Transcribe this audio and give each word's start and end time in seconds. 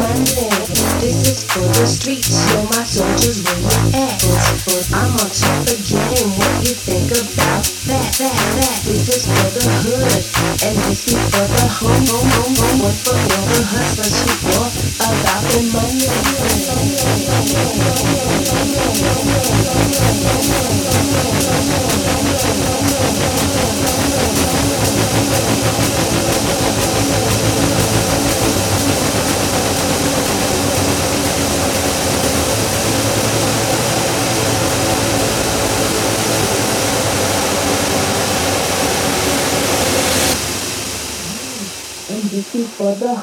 my 0.00 0.14
is 1.02 1.44
for 1.44 1.60
the 1.60 1.86
streets, 1.86 2.28
so 2.28 2.62
my 2.64 2.84
soldiers 2.84 3.42
will 3.42 3.66
at? 3.94 4.51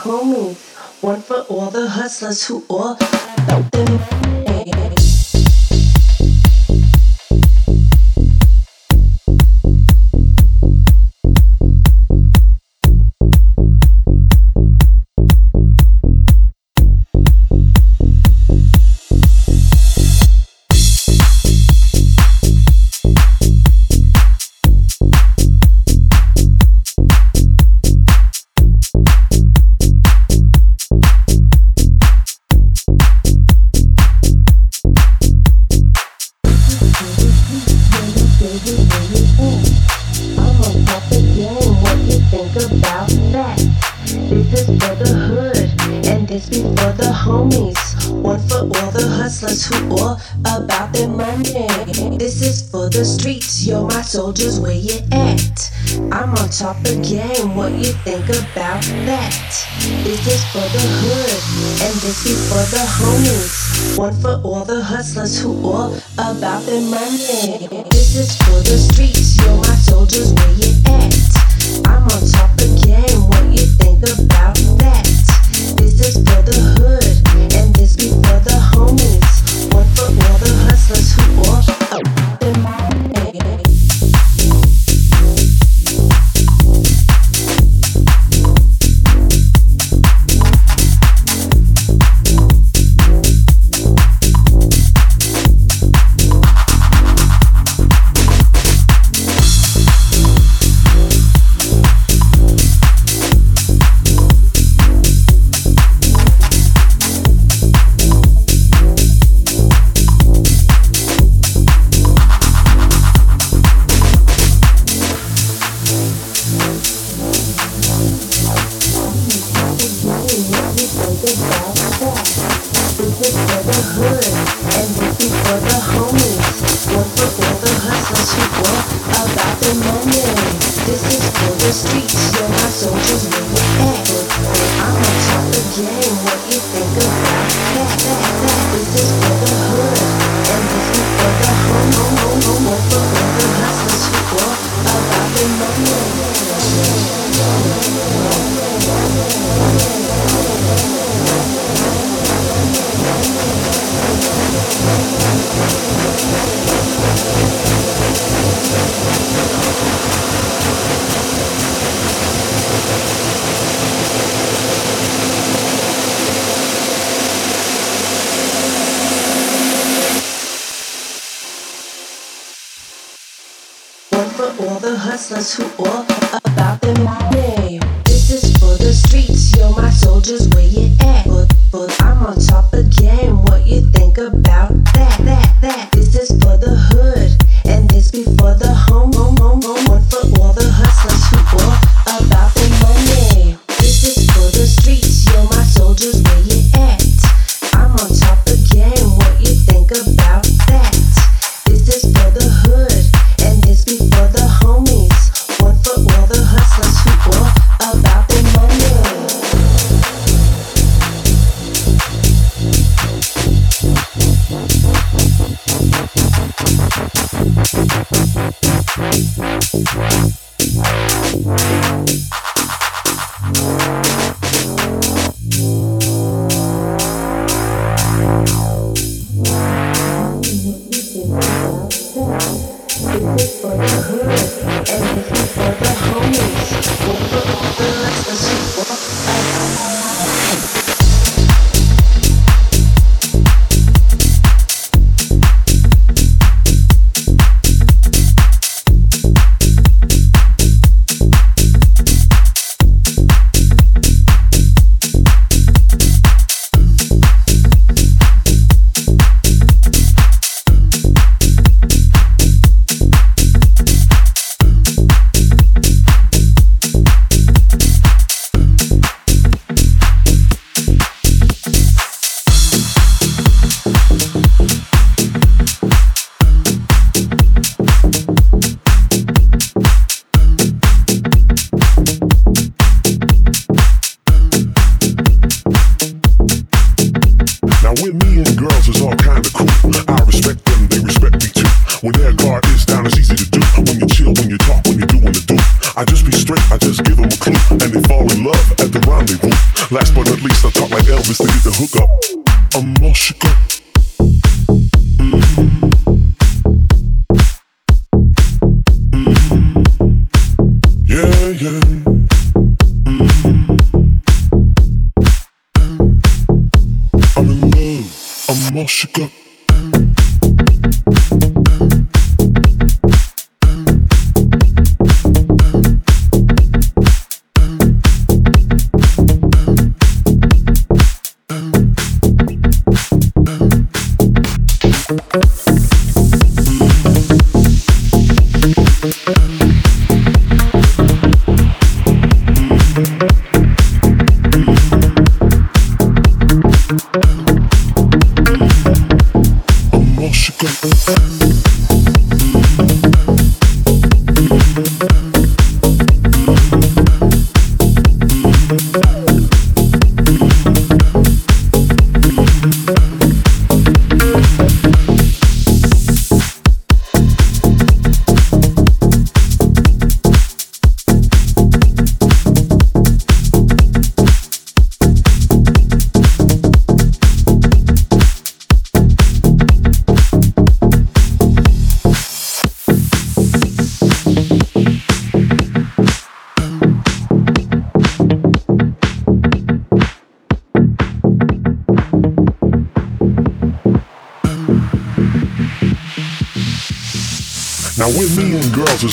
homie. 0.10 0.56
One 1.02 1.22
for 1.22 1.42
all 1.50 1.70
the 1.70 1.88
hustlers 1.88 2.46
who 2.48 2.66
all 2.68 2.96
them. 2.96 4.39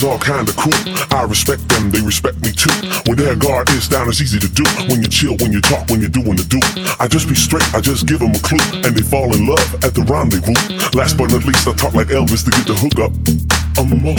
All 0.07 0.19
kinda 0.19 0.53
cool. 0.53 0.73
I 1.11 1.23
respect 1.25 1.69
them, 1.69 1.91
they 1.91 2.01
respect 2.01 2.41
me 2.43 2.53
too. 2.53 2.71
When 3.07 3.17
their 3.17 3.35
guard 3.35 3.69
is 3.71 3.89
down, 3.89 4.09
it's 4.09 4.21
easy 4.21 4.39
to 4.39 4.49
do. 4.49 4.65
When 4.89 5.03
you 5.03 5.09
chill, 5.09 5.37
when 5.43 5.53
you 5.53 5.61
talk, 5.61 5.91
when 5.91 6.01
you're 6.01 6.09
doing 6.09 6.37
the 6.37 6.45
do. 6.45 6.61
I 7.01 7.09
just 7.09 7.29
be 7.29 7.35
straight, 7.35 7.67
I 7.75 7.81
just 7.81 8.07
give 8.07 8.21
them 8.21 8.31
a 8.31 8.39
clue. 8.39 8.63
And 8.85 8.95
they 8.97 9.03
fall 9.03 9.35
in 9.35 9.47
love 9.47 9.75
at 9.85 9.95
the 9.95 10.03
rendezvous. 10.03 10.55
Last 10.97 11.19
but 11.19 11.31
not 11.31 11.45
least, 11.45 11.67
I 11.67 11.73
talk 11.75 11.95
like 11.95 12.09
Elvis 12.09 12.45
to 12.45 12.51
get 12.51 12.67
the 12.67 12.75
hook 12.75 12.99
up. 13.03 13.13
I'm 13.79 13.93
all 14.07 14.17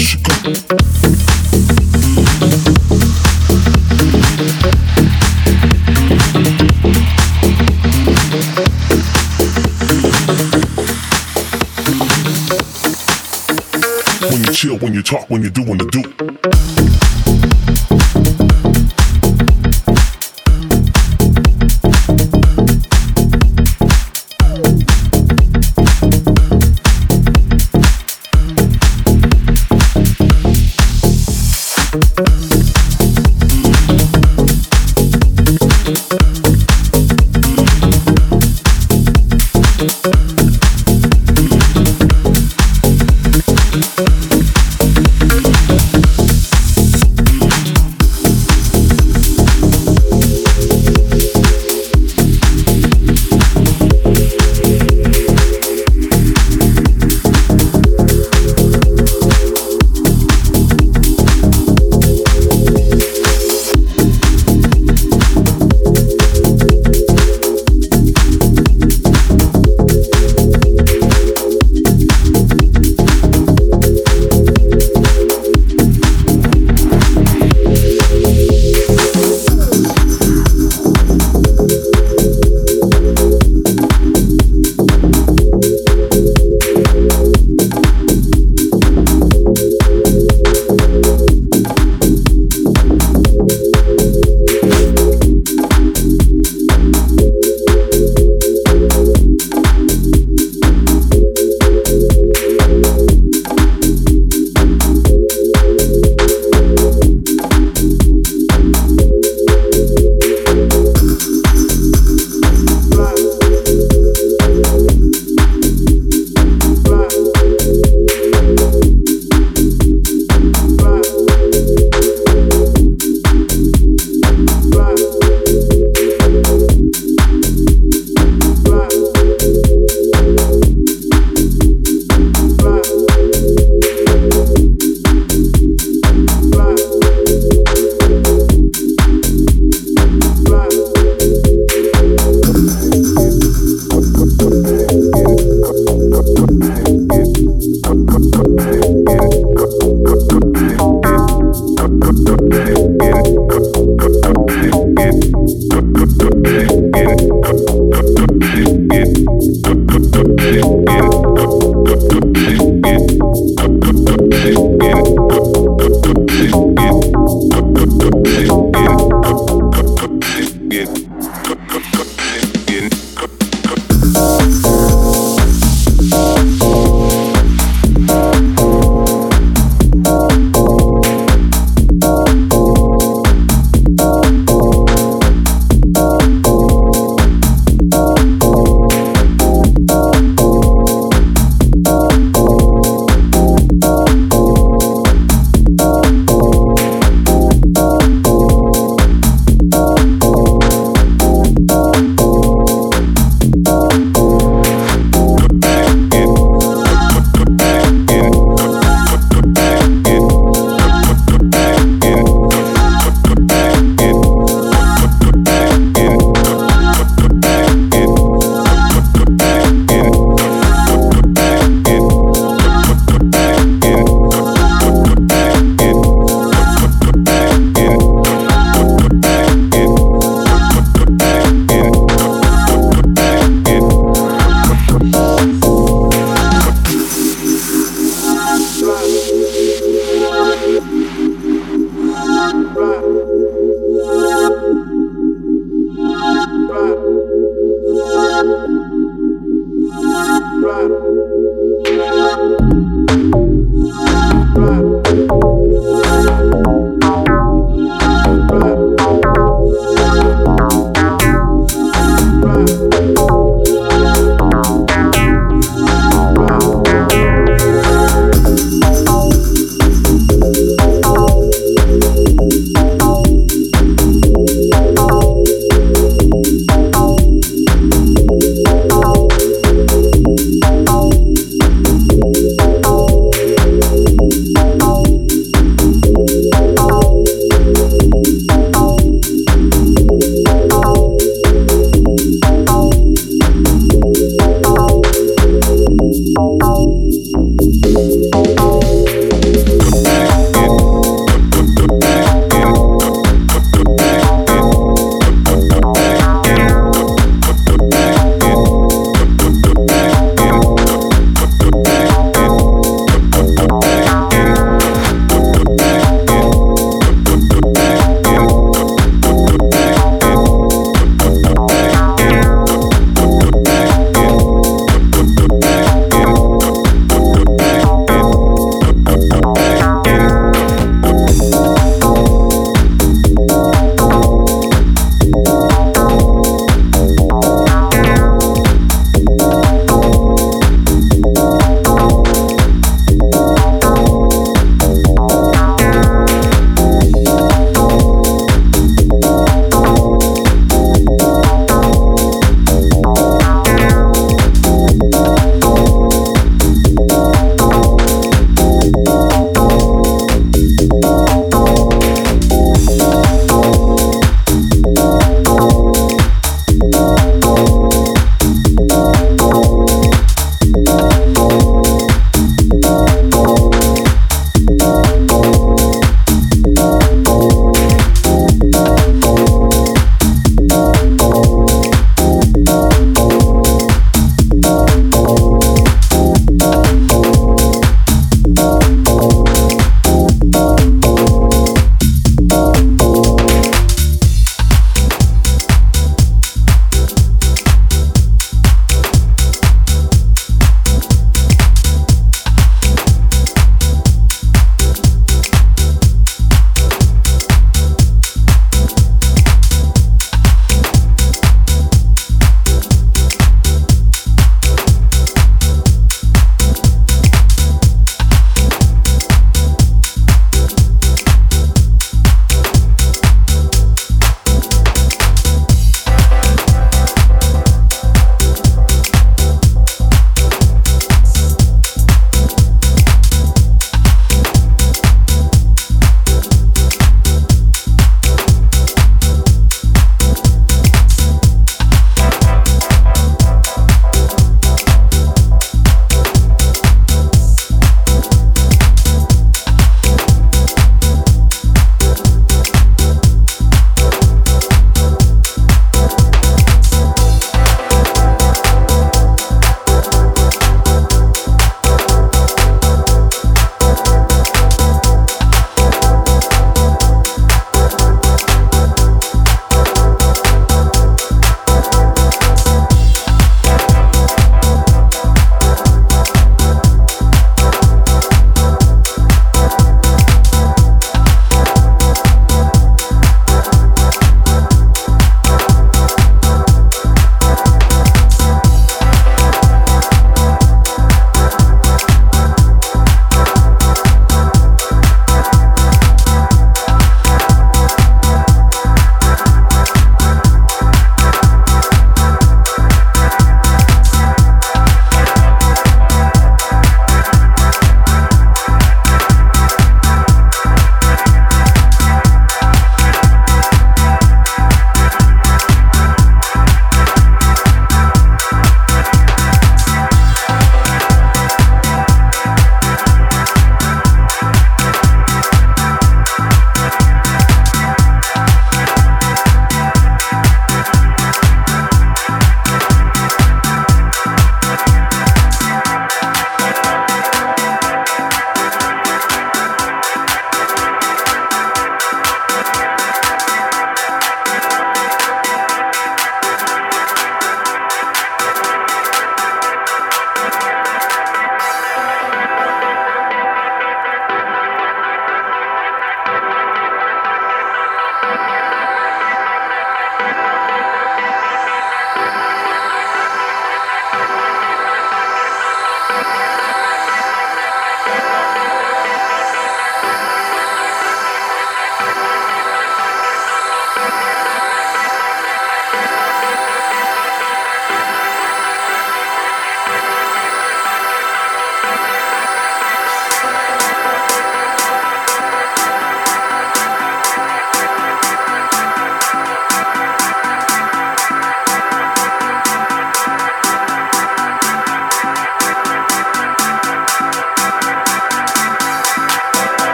talk, 15.08 15.30
when 15.30 15.42
you're 15.42 15.52
doing 15.52 15.78
the 15.78 15.86
do. 15.86 16.17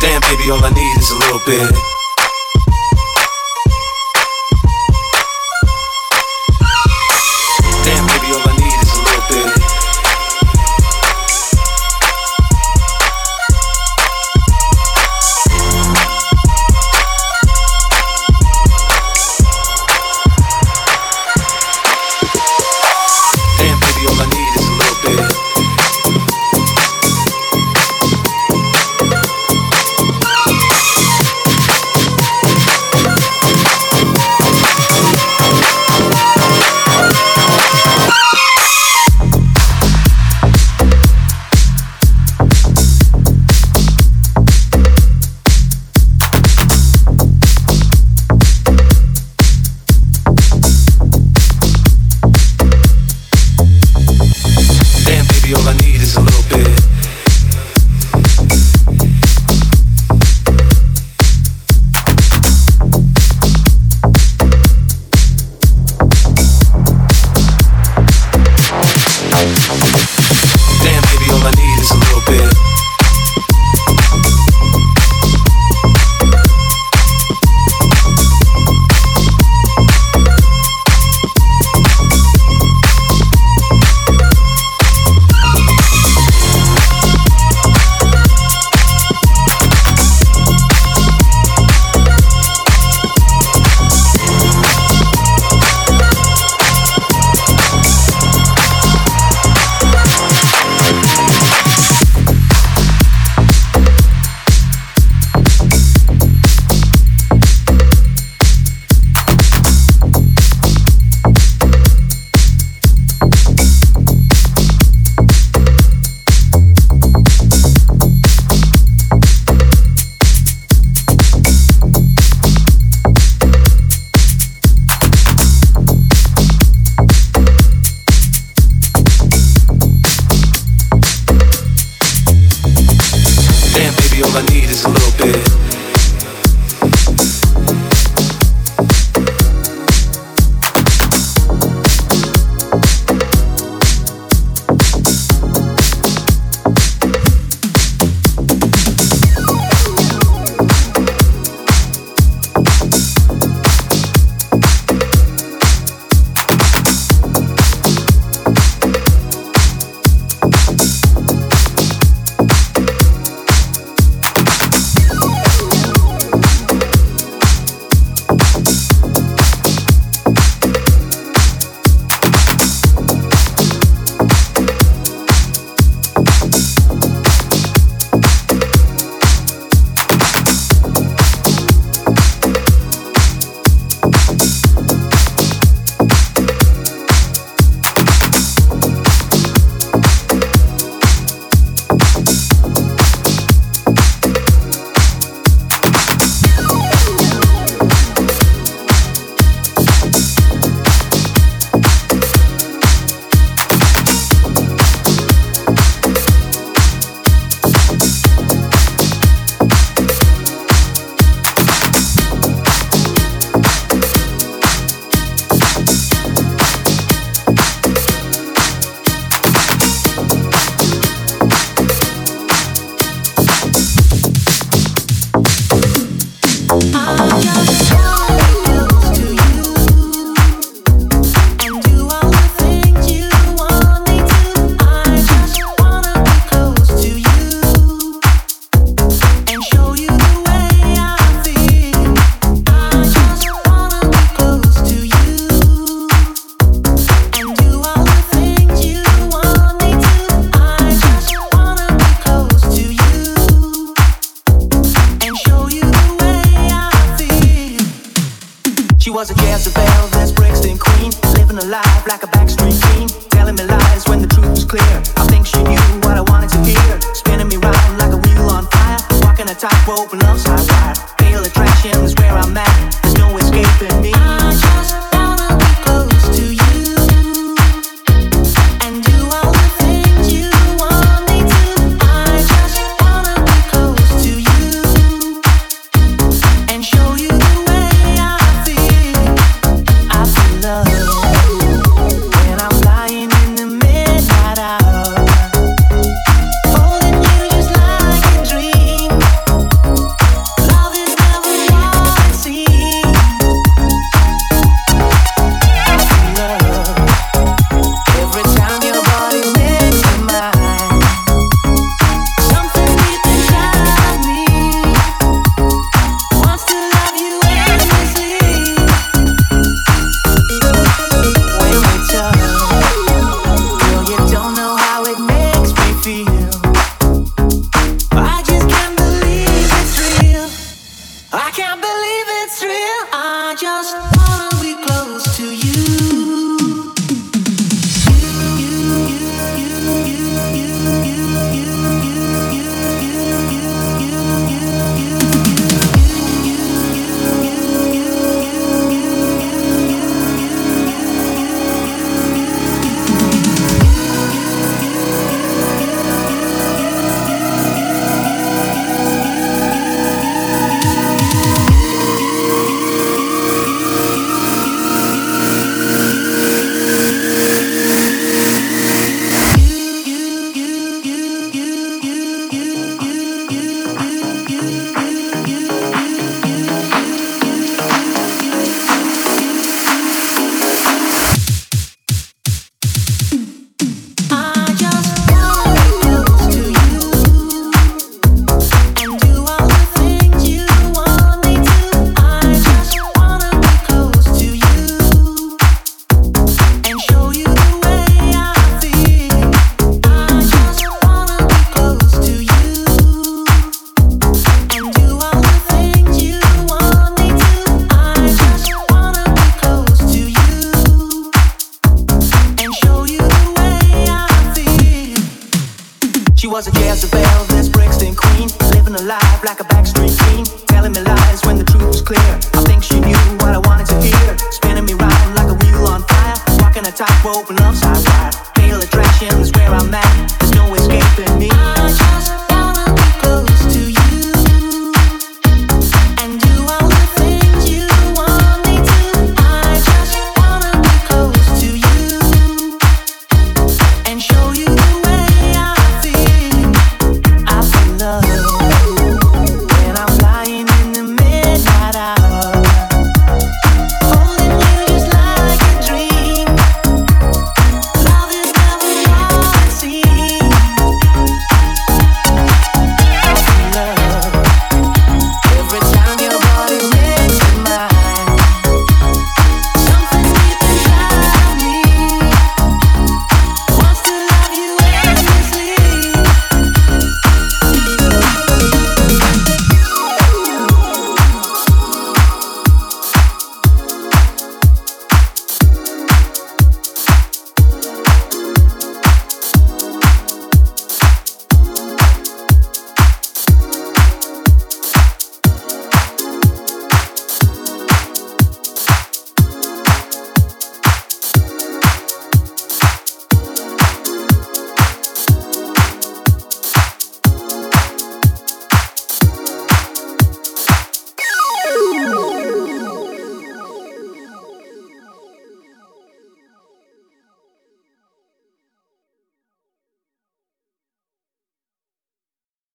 Damn, 0.00 0.20
baby, 0.22 0.50
all 0.50 0.64
I 0.64 0.70
need 0.74 0.98
is 0.98 1.10
a 1.12 1.14
little 1.14 1.40
bit. 1.46 1.91